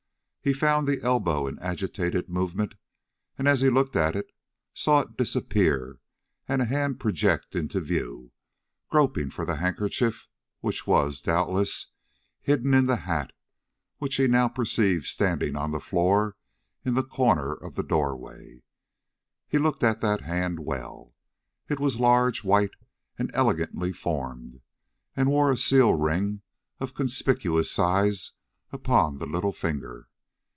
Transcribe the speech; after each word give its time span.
He 0.43 0.53
found 0.53 0.87
the 0.87 1.03
elbow 1.03 1.45
in 1.45 1.59
agitated 1.59 2.27
movement, 2.27 2.73
and, 3.37 3.47
as 3.47 3.61
he 3.61 3.69
looked 3.69 3.95
at 3.95 4.15
it, 4.15 4.31
saw 4.73 5.01
it 5.01 5.15
disappear 5.15 5.99
and 6.47 6.63
a 6.63 6.65
hand 6.65 6.99
project 6.99 7.55
into 7.55 7.79
view, 7.79 8.31
groping 8.89 9.29
for 9.29 9.45
the 9.45 9.57
handkerchief 9.57 10.27
which 10.61 10.87
was, 10.87 11.21
doubtless, 11.21 11.91
hidden 12.41 12.73
in 12.73 12.87
the 12.87 12.95
hat 13.05 13.33
which 13.99 14.15
he 14.15 14.25
now 14.27 14.47
perceived 14.49 15.05
standing 15.05 15.55
on 15.55 15.69
the 15.69 15.79
floor 15.79 16.37
in 16.83 16.95
the 16.95 17.03
corner 17.03 17.53
of 17.53 17.75
the 17.75 17.83
door 17.83 18.17
way. 18.17 18.63
He 19.47 19.59
looked 19.59 19.83
at 19.83 20.01
that 20.01 20.21
hand 20.21 20.61
well. 20.61 21.13
It 21.69 21.79
was 21.79 21.99
large, 21.99 22.43
white, 22.43 22.71
and 23.15 23.29
elegantly 23.35 23.93
formed, 23.93 24.61
and 25.15 25.29
wore 25.29 25.51
a 25.51 25.55
seal 25.55 25.93
ring 25.93 26.41
of 26.79 26.95
conspicuous 26.95 27.69
size 27.69 28.31
upon 28.71 29.19
the 29.19 29.27
little 29.27 29.53
finger. 29.53 30.07